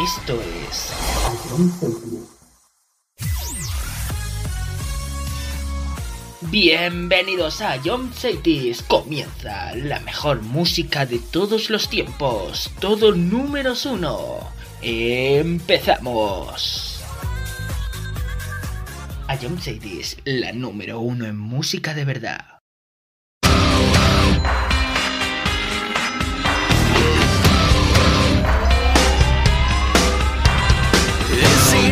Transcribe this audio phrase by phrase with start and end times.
[0.00, 0.40] Esto
[0.70, 0.92] es
[6.42, 8.82] Bienvenidos a John Cities.
[8.82, 12.70] Comienza la mejor música de todos los tiempos.
[12.78, 14.48] Todo números uno.
[14.80, 17.02] Empezamos.
[19.26, 22.61] A John Cities, la número uno en música de verdad.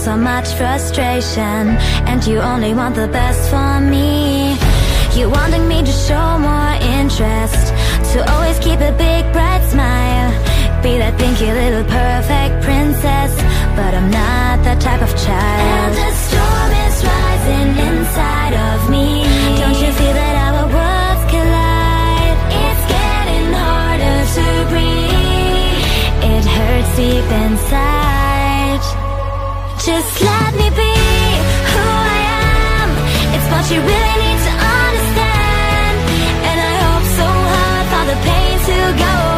[0.00, 1.76] So much frustration
[2.08, 4.56] And you only want the best for me.
[5.12, 7.66] You wanting me to show more interest
[8.12, 10.30] To always keep a big bright smile
[10.82, 13.32] Be that pinky little perfect princess
[13.76, 15.68] But I'm not that type of child.
[15.68, 19.28] And the storm is rising inside of me.
[19.60, 22.38] Don't you feel that our worlds collide?
[22.64, 25.84] It's getting harder to breathe.
[26.24, 27.99] It hurts deep inside
[29.82, 30.92] Just let me be
[31.72, 32.18] who I
[32.80, 32.90] am.
[33.34, 35.96] It's what you really need to understand.
[36.48, 39.29] And I hope so hard for the pain to go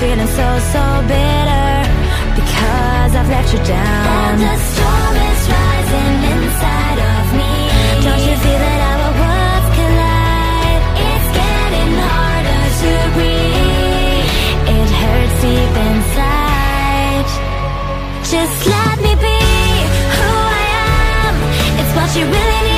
[0.00, 1.68] feeling so, so bitter
[2.36, 4.06] Because I've let you down.
[4.28, 7.52] And the storm is rising inside of me.
[8.04, 10.82] Don't you feel that our worlds collide?
[11.08, 14.28] It's getting harder to breathe.
[14.76, 17.28] It hurts deep inside.
[18.32, 19.38] Just let me be
[20.16, 20.64] who I
[21.24, 21.34] am.
[21.80, 22.75] It's what you really need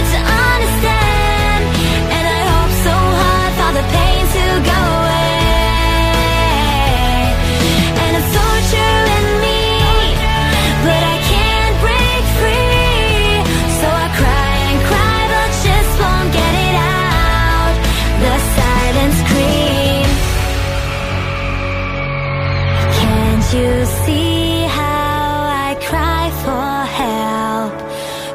[23.53, 27.73] you see how I cry for help?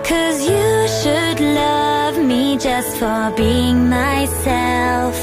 [0.10, 5.16] Cause you should love me just for being myself.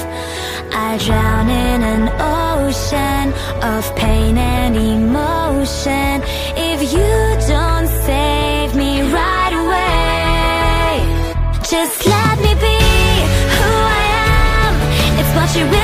[0.73, 3.33] I drown in an ocean
[3.63, 6.23] of pain and emotion.
[6.57, 7.13] If you
[7.49, 11.01] don't save me right away,
[11.69, 12.79] just let me be
[13.57, 14.05] who I
[14.63, 14.75] am.
[15.19, 15.80] It's what you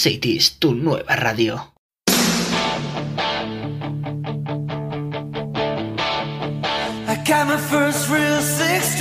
[0.00, 1.60] Cities, tu nueva radio.
[7.06, 8.98] I got my first real six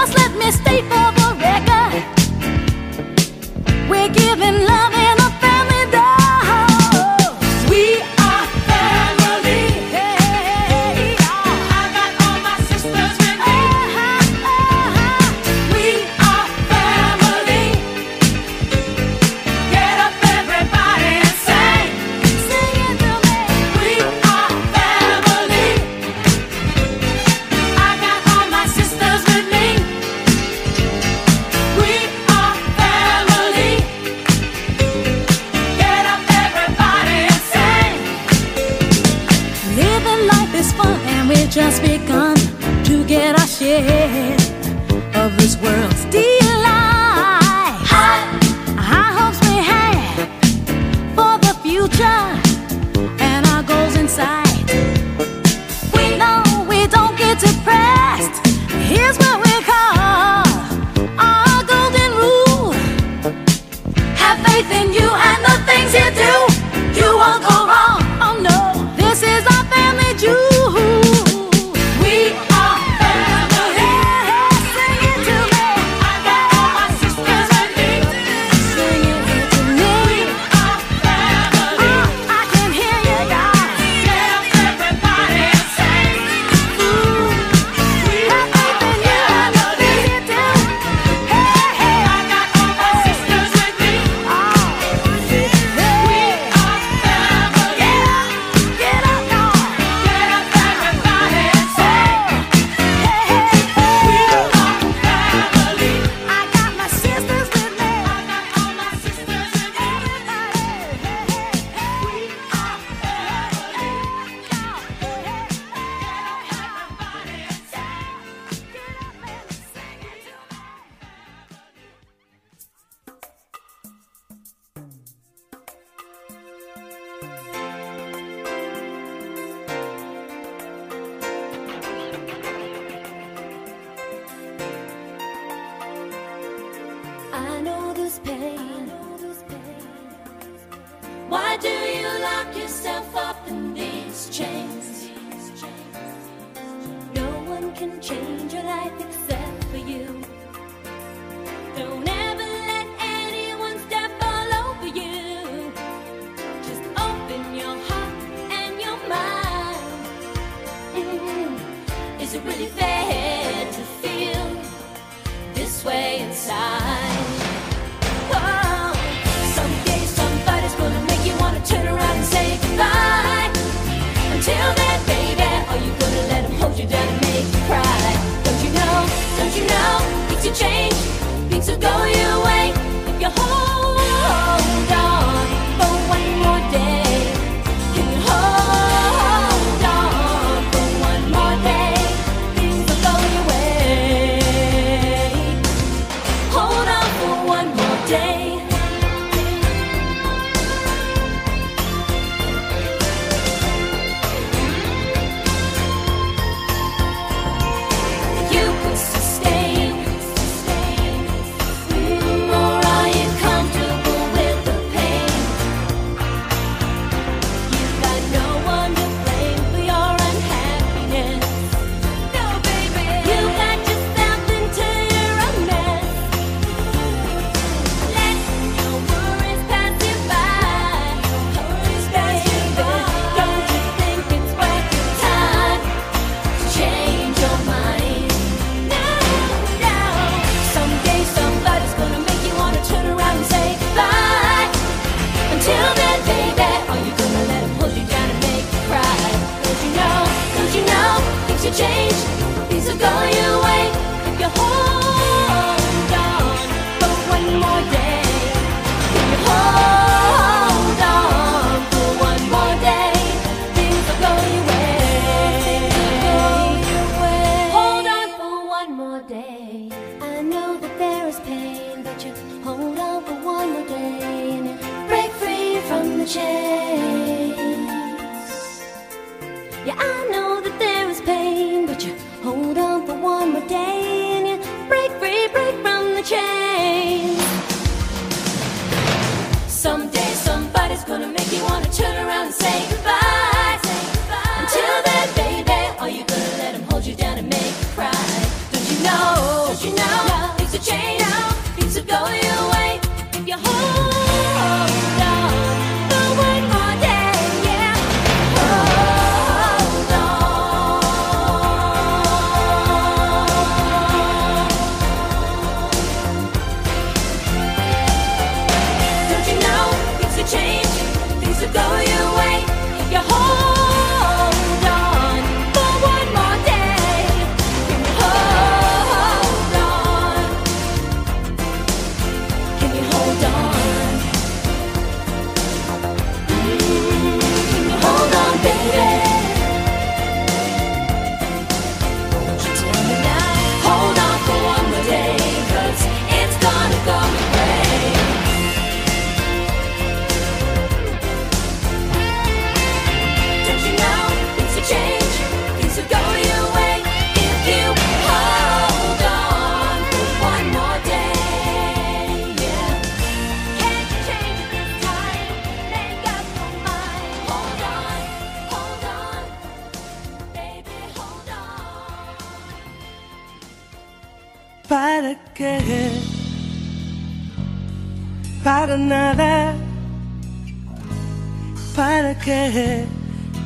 [0.00, 1.19] Just let me stay for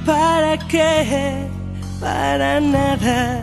[0.04, 1.48] ¿Para qué?
[2.00, 3.42] Para nada.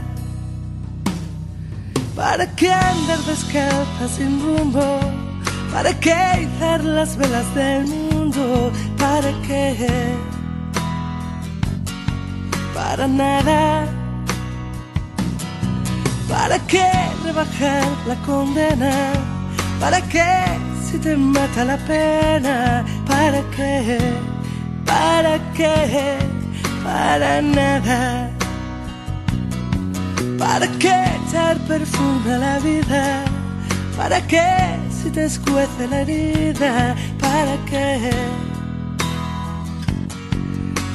[2.15, 4.99] ¿Para qué andar descalza sin rumbo?
[5.73, 8.71] ¿Para qué izar las velas del mundo?
[8.99, 10.15] ¿Para qué?
[12.75, 13.87] Para nada.
[16.29, 16.87] ¿Para qué
[17.23, 18.91] rebajar la condena?
[19.79, 20.29] ¿Para qué
[20.85, 22.85] si te mata la pena?
[23.07, 24.30] ¿Para qué?
[25.21, 26.17] ¿Para qué?
[26.83, 28.31] Para nada.
[30.39, 33.23] ¿Para qué echar perfume a la vida?
[33.95, 36.95] ¿Para qué si te escuece la herida?
[37.19, 38.09] ¿Para qué?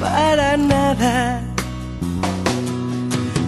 [0.01, 1.41] Para nada.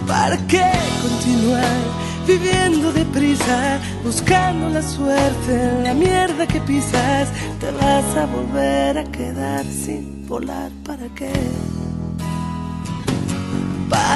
[0.07, 1.81] ¿Para qué continuar
[2.25, 7.27] viviendo deprisa, buscando la suerte en la mierda que pisas?
[7.59, 10.68] Te vas a volver a quedar sin volar.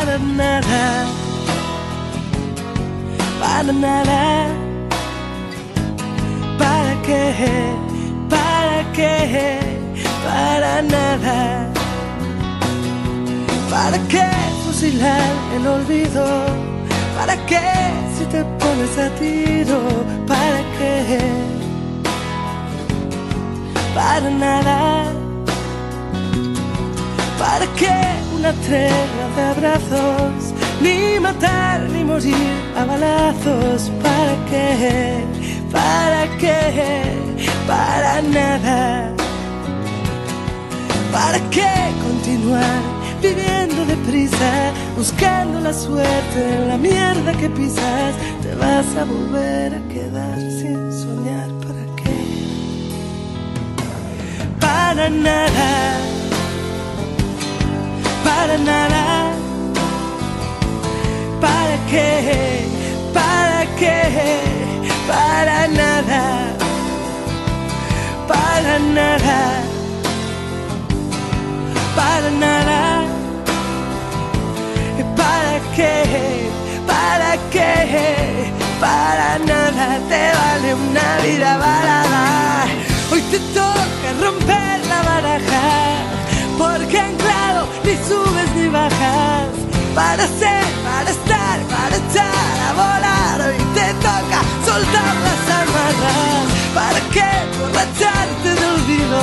[0.04, 1.06] Para nada.
[3.40, 4.48] Para nada.
[6.60, 7.74] ¿Para qué?
[8.30, 9.60] ¿Para qué?
[10.26, 11.70] Para nada.
[13.72, 14.28] ¿Para qué
[14.66, 16.26] fusilar el olvido?
[17.18, 17.62] ¿Para qué
[18.18, 19.80] si te pones a tiro?
[20.28, 21.20] ¿Para qué?
[23.96, 25.14] Para nada.
[27.40, 28.13] ¿Para qué
[28.44, 30.54] una tregua de abrazos?
[30.82, 33.90] Ni matar ni morir a balazos.
[34.04, 35.24] ¿Para qué?
[35.72, 36.60] ¿Para qué?
[37.66, 39.14] Para nada.
[41.14, 41.74] ¿Para qué
[42.06, 42.82] continuar
[43.22, 48.14] viviendo deprisa, buscando la suerte en la mierda que pisas?
[48.42, 51.50] Te vas a volver a quedar sin soñar.
[51.66, 52.18] ¿Para qué?
[54.60, 56.23] Para nada.
[58.36, 59.04] Para nada.
[61.40, 62.66] ¿Para qué?
[63.14, 64.00] ¿Para qué?
[65.08, 66.24] Para nada.
[68.28, 69.64] Para nada
[71.96, 73.06] para nada.
[75.16, 76.50] ¿Para qué?
[76.88, 78.52] ¿Para qué?
[78.80, 82.66] Para nada te vale una vida varada.
[83.12, 85.66] Hoy te toca romper la baraja,
[86.58, 89.48] porque anclado ni subes ni bajas.
[89.96, 93.36] Para ser, para estar, para echar a volar.
[93.48, 96.46] Hoy te toca soltar las amarras.
[96.74, 99.22] ¿Para qué borracharte de olvido?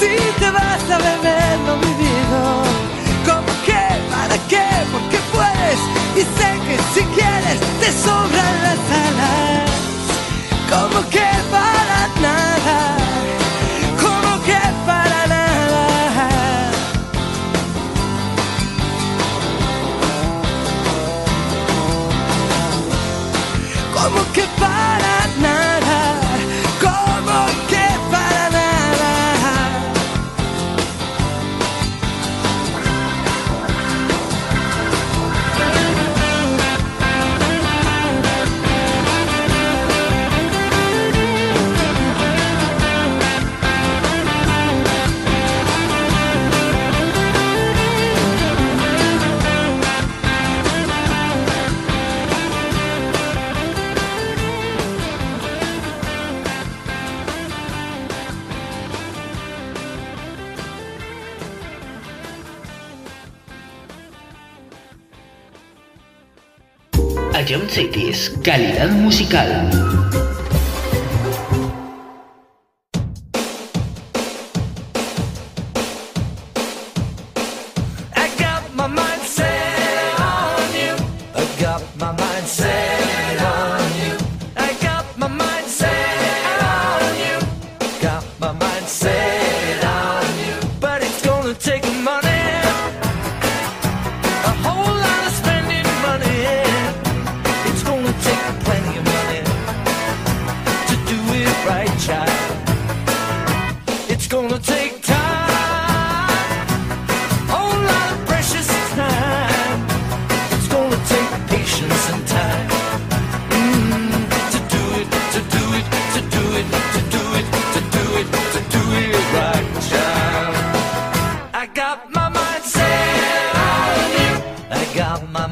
[0.00, 2.40] Si te vas a beber lo vivido,
[3.26, 3.84] ¿cómo que?
[4.14, 4.66] ¿Para qué?
[4.92, 5.80] Porque puedes
[6.16, 9.70] y sé que si quieres te sobran las alas.
[10.70, 11.97] ¿Cómo que para
[67.48, 67.70] Jump
[68.42, 70.37] calidad musical.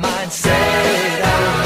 [0.07, 1.66] mind, say it out.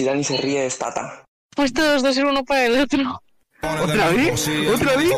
[0.00, 1.26] Si Dani se ríe, es Tata.
[1.54, 3.20] Pues todos dos ser uno para el otro.
[3.60, 4.48] ¿Otra vez?
[4.74, 5.12] ¿Otra vez?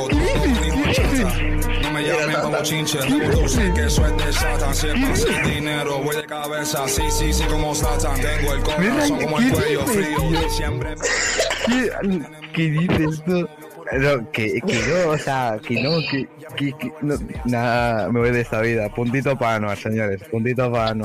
[12.52, 13.22] ¿Qué dices?
[13.24, 13.46] ¿Qué?
[13.92, 17.14] No, que, no, o sea, que no, que, que, que no,
[17.44, 18.88] nada, me voy de esta vida.
[18.88, 21.04] Puntito para no, señores, puntito para no.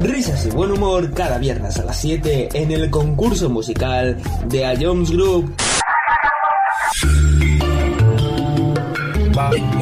[0.00, 4.74] Risas y buen humor cada viernes a las 7 en el concurso musical de A
[4.80, 5.54] Jones Group.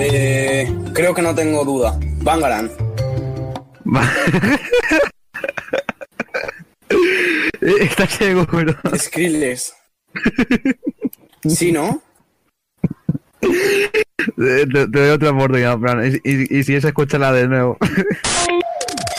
[0.01, 1.99] Eh, creo que no tengo duda.
[2.23, 2.71] Bangaran.
[7.61, 8.75] ¿Estás seguro?
[8.97, 9.75] Skrillex.
[11.49, 12.01] ¿Sí, no?
[13.41, 16.05] Te, te doy otra oportunidad, Fran.
[16.25, 17.77] Y, y- y si es, escúchala de nuevo.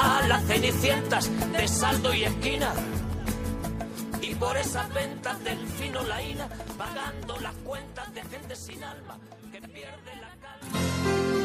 [0.00, 2.72] a las cenicientas de saldo y esquina.
[4.22, 6.48] Y por esas ventas del fino laína,
[6.78, 9.18] pagando las cuentas de gente sin alma
[9.52, 11.40] que pierde la calma.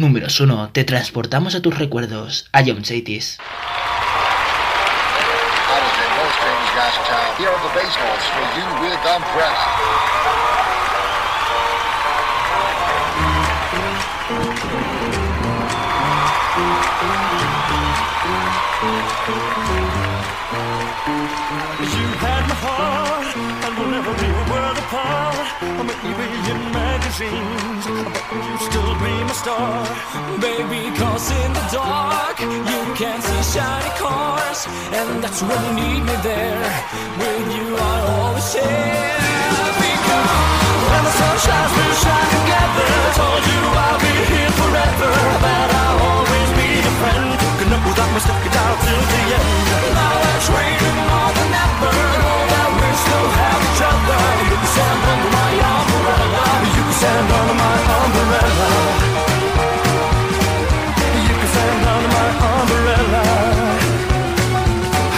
[0.00, 2.82] números 1 te transportamos a tus recuerdos, a John
[29.40, 29.80] star,
[30.36, 30.92] baby.
[31.00, 36.16] Cause in the dark, you can see shiny cars, and that's when you need me
[36.20, 36.68] there.
[37.16, 39.16] With you, I always share.
[39.80, 40.32] Because
[40.90, 42.90] when the sun shines, we shine together.
[43.16, 45.12] Told you I'll be here forever.
[45.32, 47.28] I I'll always be your friend.
[47.58, 49.48] Can't up without me, stuck it out till the end.
[49.96, 51.92] Now we're training more than ever.
[52.20, 54.20] Know that we still have each other.
[54.52, 56.44] You can stand under my umbrella.
[56.76, 59.29] You can stand under my umbrella
[61.94, 63.24] under my umbrella.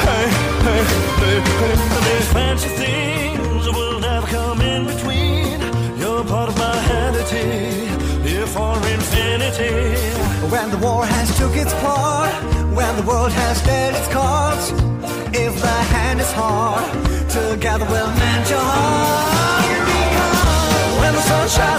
[0.07, 0.27] Hey,
[0.67, 0.83] hey,
[1.23, 1.77] hey, hey.
[2.09, 5.61] These fancy things will never come in between.
[5.99, 6.73] You're part of my
[8.25, 9.73] here for infinity.
[10.51, 12.33] When the war has took its part,
[12.75, 14.71] when the world has dealt its cards,
[15.33, 16.85] if the hand is hard,
[17.29, 19.65] together we'll mend your heart.
[19.93, 21.72] Because when the sunshine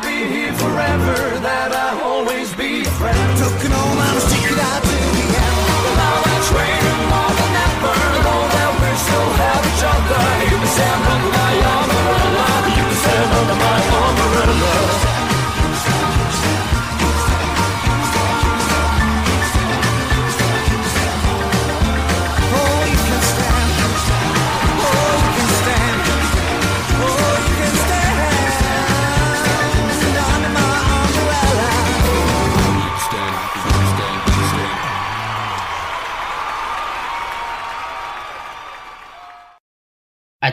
[0.00, 2.37] I'll be here forever, that I always.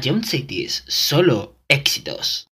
[0.06, 2.48] Jump Cities, solo éxitos.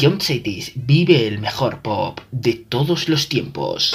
[0.00, 3.94] John Cetis vive el mejor pop de todos los tiempos.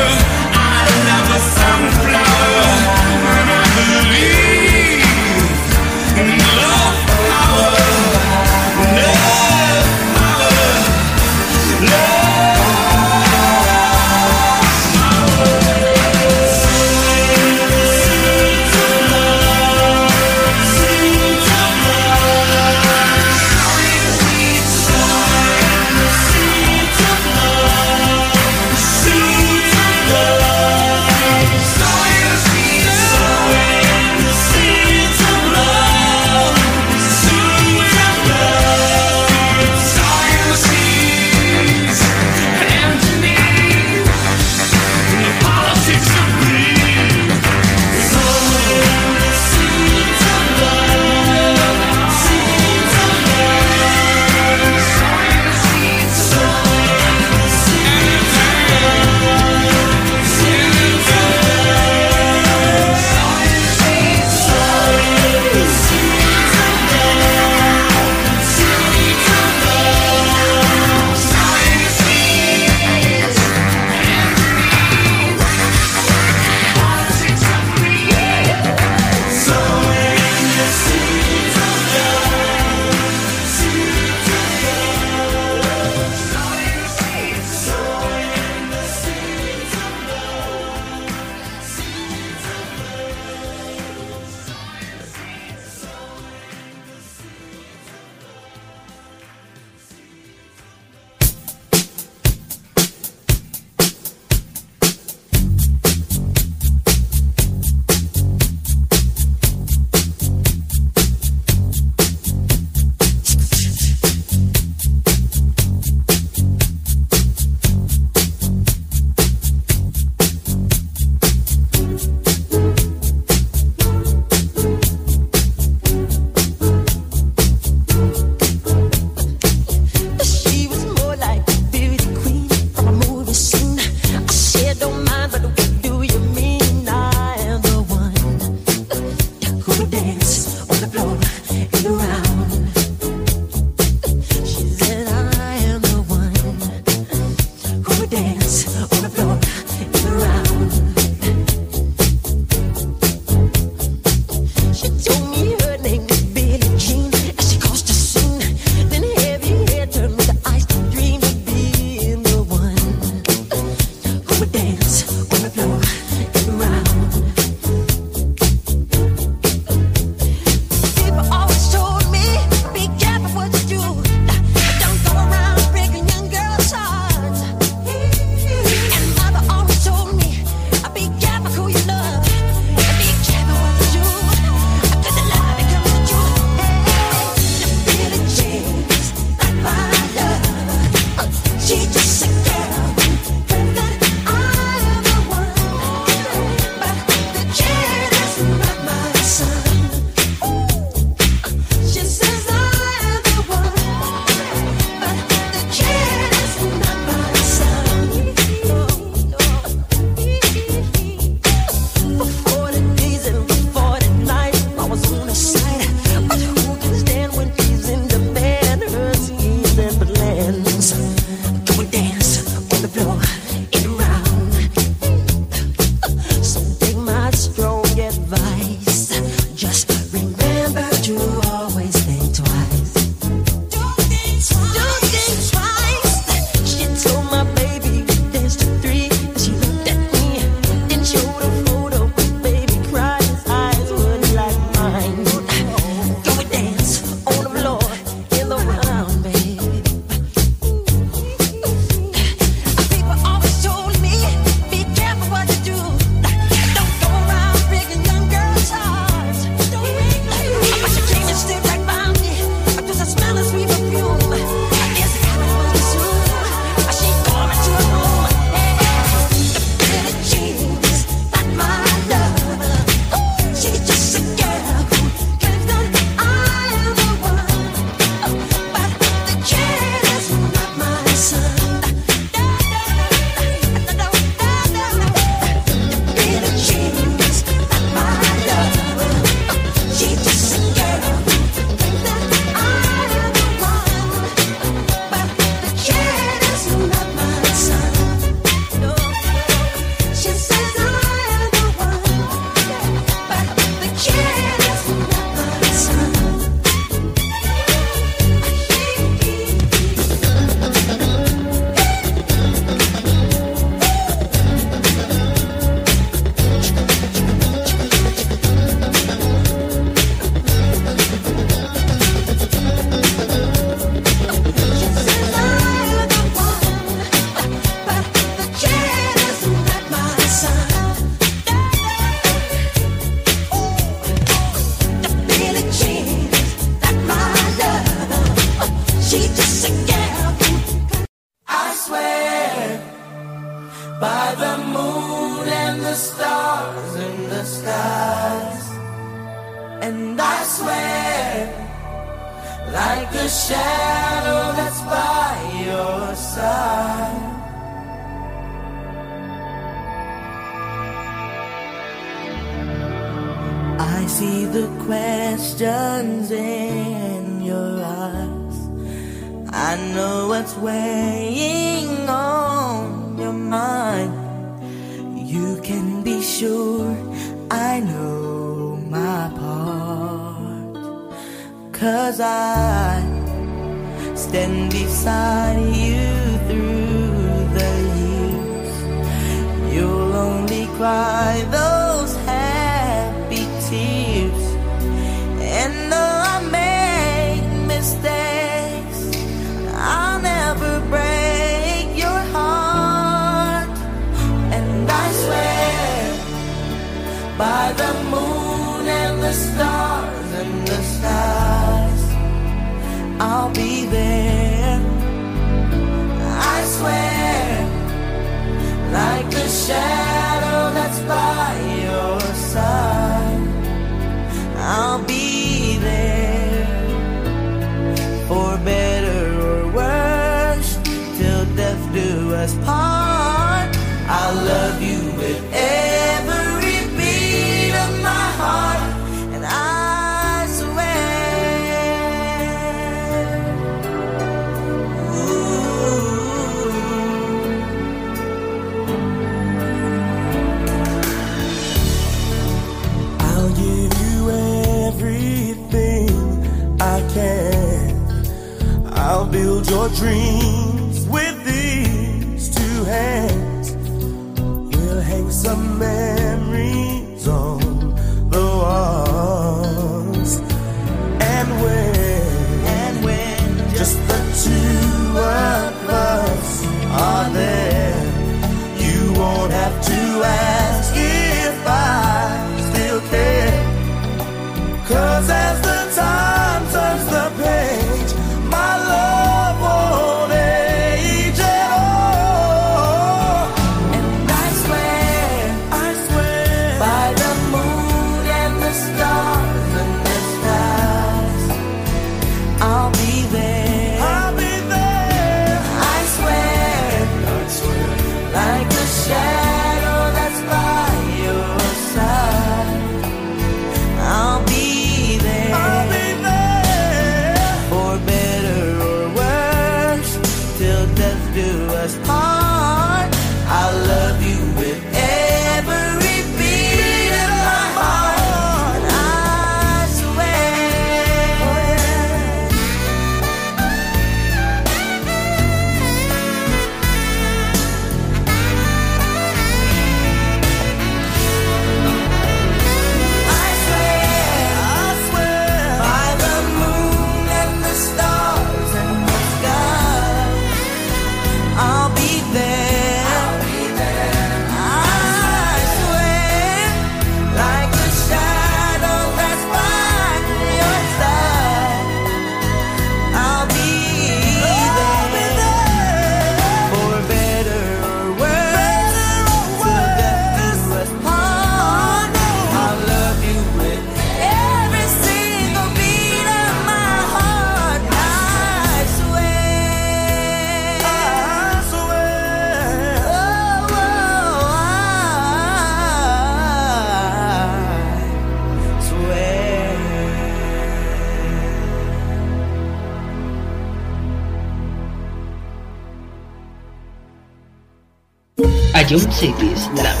[598.91, 600.00] Ion Cities, la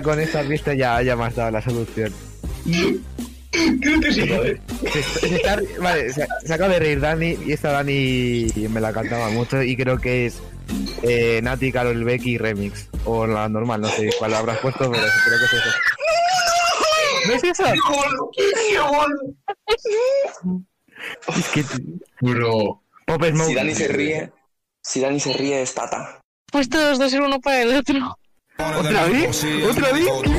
[0.00, 2.10] Ya con esta pista ya, ya me has dado la solución.
[3.52, 4.58] Creo que sí, joder.
[4.90, 8.94] Se, se está- vale, se, se acaba de reír Dani y esta Dani me la
[8.94, 10.40] cantaba mucho y creo que es
[11.02, 12.88] eh, Nati, Carol Becky remix.
[13.04, 15.70] O la normal, no sé cuál habrás puesto, pero creo que es eso.
[17.26, 17.64] ¿No es eso?
[21.36, 21.64] Es que...
[22.22, 22.82] Bro.
[23.06, 23.48] Pop Smoke.
[23.48, 24.32] Si Dani se ríe,
[24.82, 26.20] si Dani se ríe es Tata.
[26.50, 28.16] Pues todos dos ser uno para el otro.
[28.78, 29.46] ¿Otra vez?
[29.70, 30.08] ¿Otra vez?
[30.22, 30.32] ¿Qué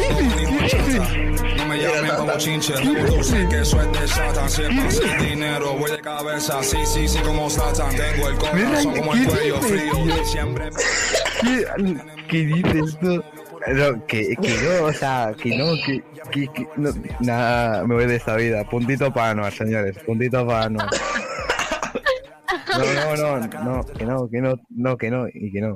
[0.61, 1.01] dices?
[1.57, 4.49] No me llamen como chinche, que de Satan.
[4.49, 7.95] Siempre sin dinero, voy de cabeza, sí, sí, sí, como Satan.
[7.95, 10.69] Tengo el corazón como el cuello frío, siempre.
[11.41, 11.65] ¿Qué,
[12.27, 13.23] qué dices tú?
[13.67, 16.89] No, que, que no, o sea, que no, que, que, que no,
[17.19, 18.63] nada, me voy de esta vida.
[18.63, 20.89] Puntito para Anuar, señores, puntito para Anuar.
[22.77, 25.75] No, no, no, no, que no, que no, no, que no, y que no.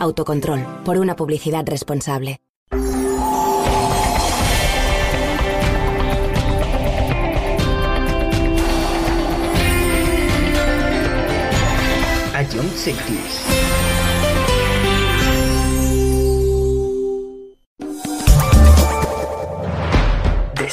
[0.00, 2.40] Autocontrol, por una publicidad responsable.
[12.32, 13.59] A Young Cities.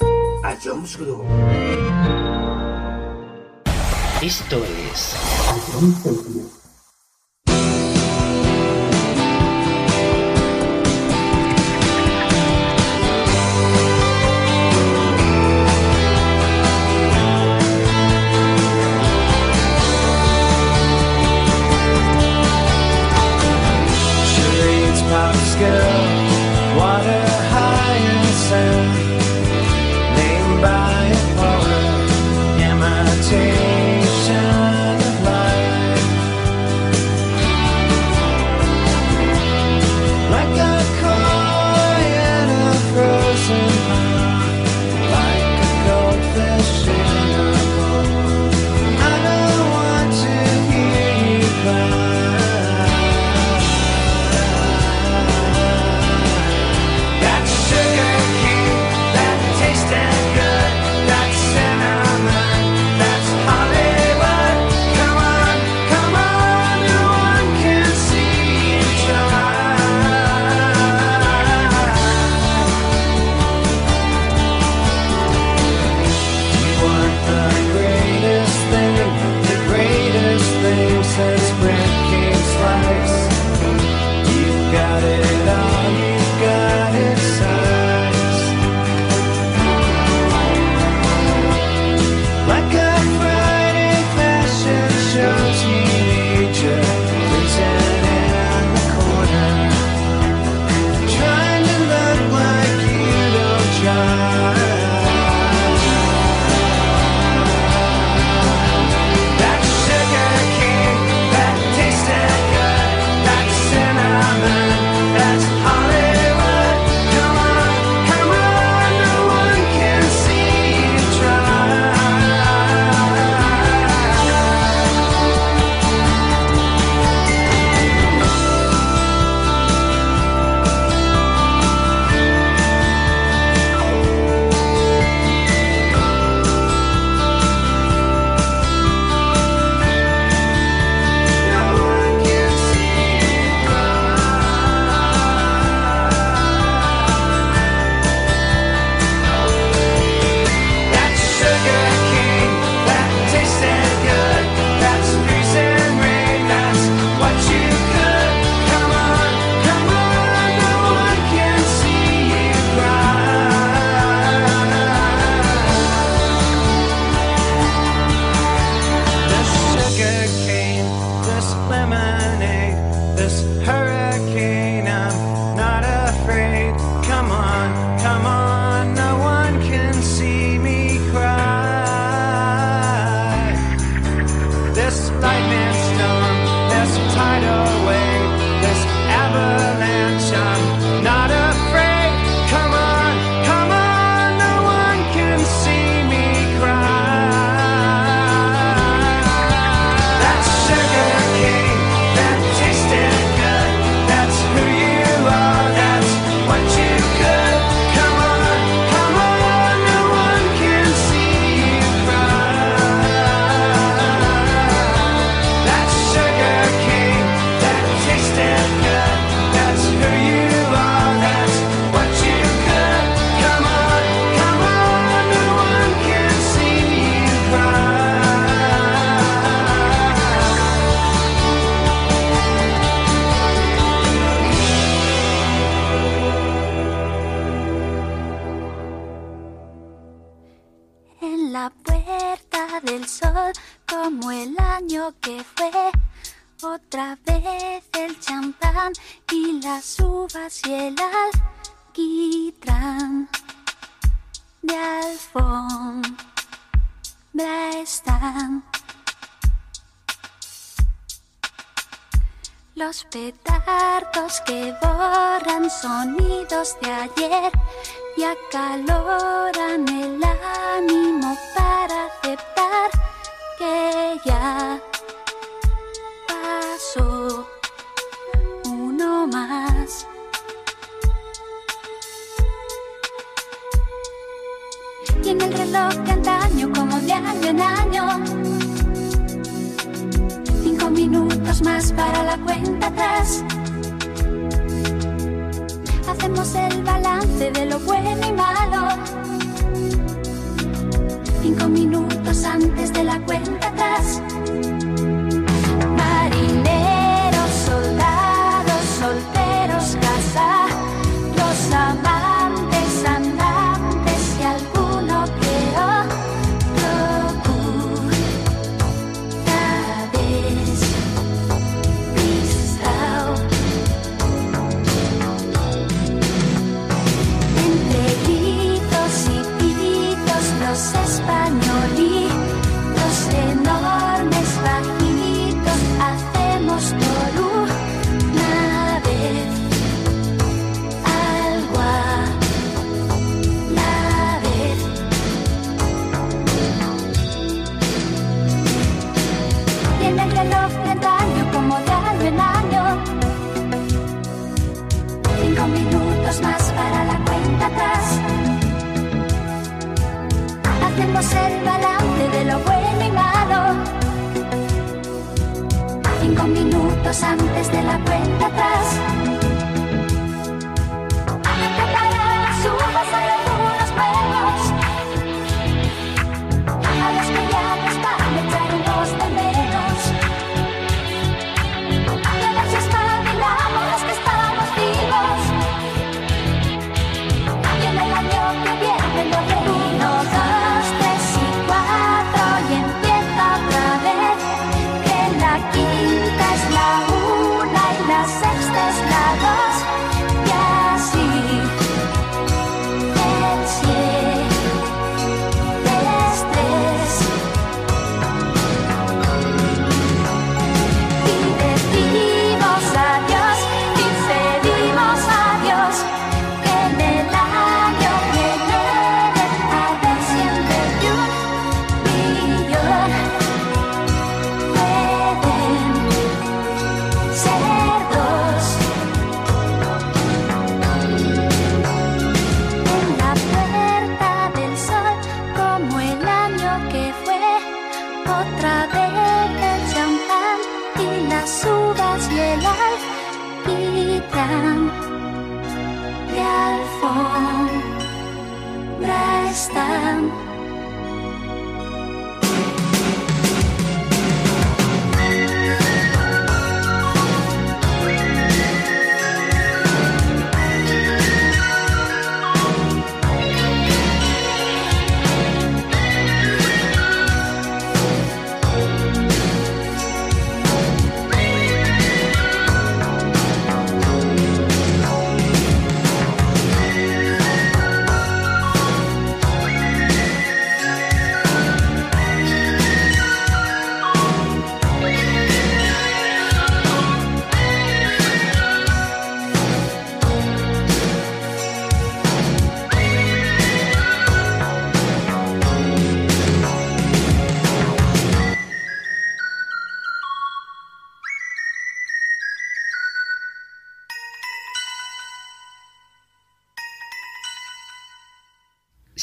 [0.00, 1.24] A Jones Group.
[4.22, 5.14] Esto es
[5.44, 6.57] Charades,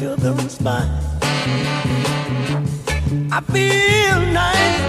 [0.00, 0.88] children's spine.
[3.30, 4.80] I feel nice,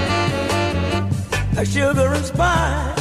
[1.57, 3.00] a sugar and spice.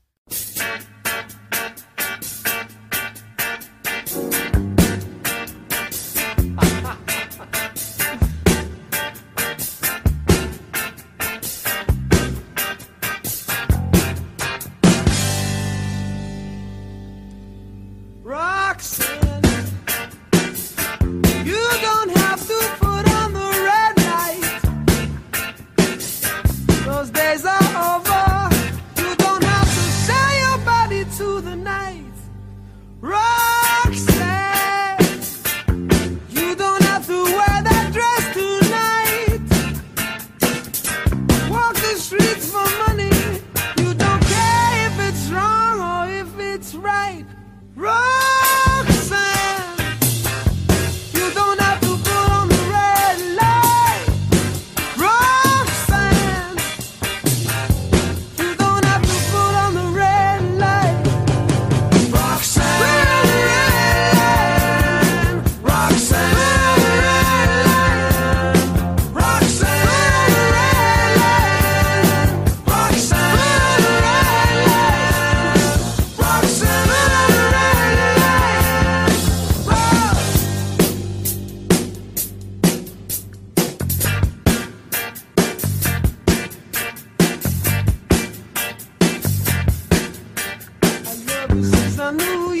[92.11, 92.60] I knew you.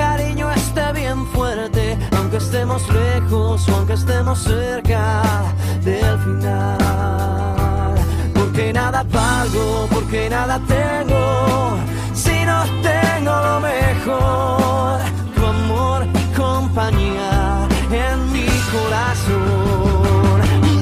[0.00, 5.22] cariño esté bien fuerte, aunque estemos lejos o aunque estemos cerca
[5.88, 7.94] del final.
[8.34, 11.22] Porque nada valgo, porque nada tengo,
[12.14, 12.58] si no
[12.90, 14.98] tengo lo mejor,
[15.36, 17.32] tu amor y compañía
[18.06, 20.36] en mi corazón.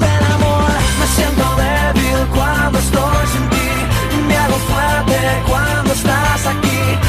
[0.05, 3.69] Del amor me siento débil cuando estoy sin ti,
[4.27, 5.19] me hago fuerte
[5.49, 7.08] cuando estás aquí.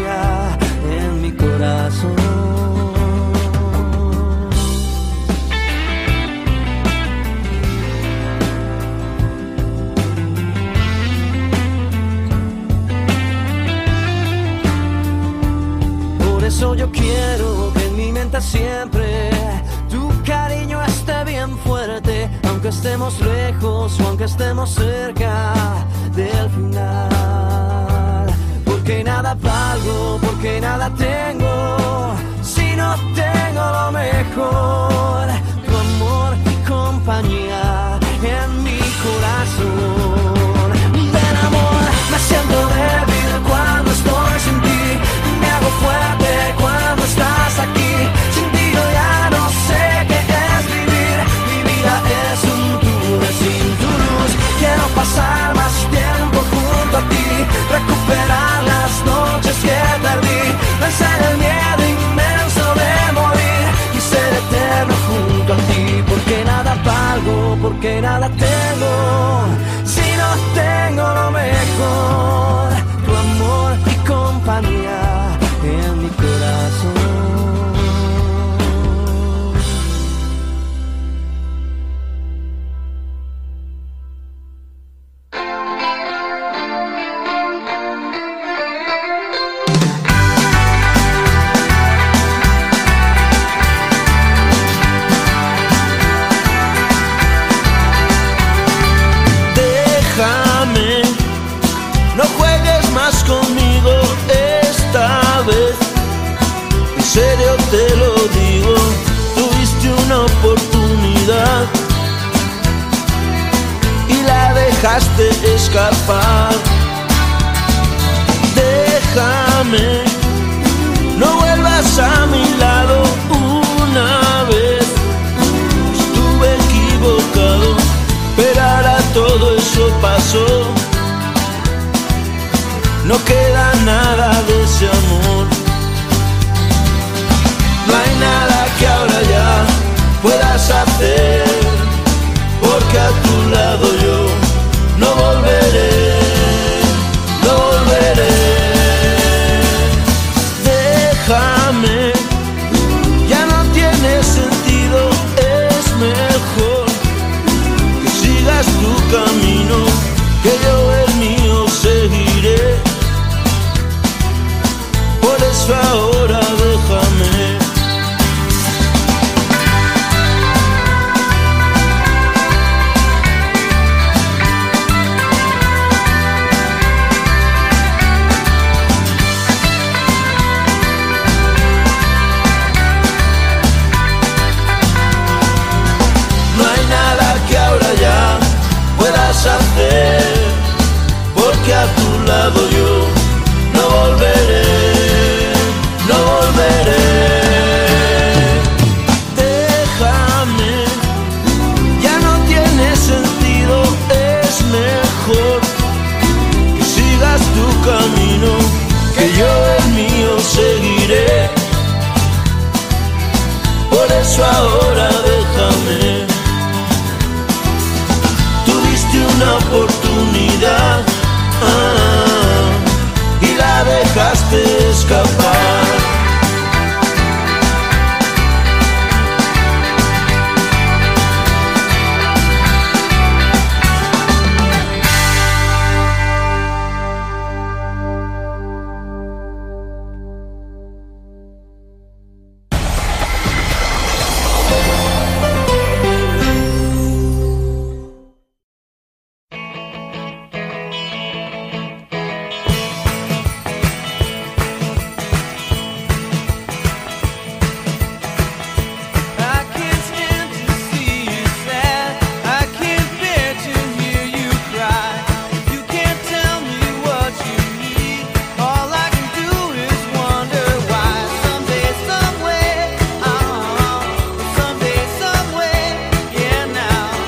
[18.41, 19.29] siempre
[19.89, 25.53] tu cariño esté bien fuerte, aunque estemos lejos o aunque estemos cerca
[26.15, 28.27] del final.
[28.65, 35.27] Porque nada valgo, porque nada tengo, si no tengo lo mejor,
[35.65, 40.71] tu amor y compañía en mi corazón.
[40.93, 44.60] Ven amor, me siento débil cuando estoy sin
[68.39, 68.60] out